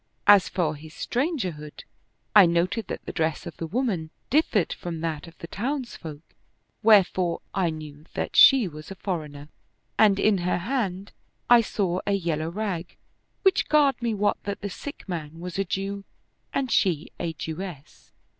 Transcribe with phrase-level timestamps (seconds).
[0.25, 1.83] As for his strangerhood,
[2.35, 6.23] I noted that the dress of the woman differed from that of the townsfolk,
[6.81, 9.49] wherefore I knew that she was a foreigner;
[9.99, 11.11] and in her hand
[11.51, 12.97] I saw a yellow rag,
[13.43, 16.03] which garred me wot that the sick man was a Jew
[16.51, 18.11] and she a Jewess.